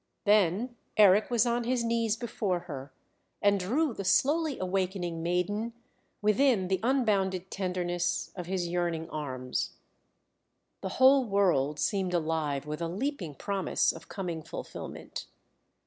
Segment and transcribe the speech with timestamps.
[0.23, 2.91] Then Eric was on his knees before her,
[3.39, 5.73] and drew the slowly awakening maiden
[6.23, 9.73] within the unbounded tenderness of his yearning arms.
[10.81, 15.27] The whole world seemed alive with a leaping promise of coming fulfilment.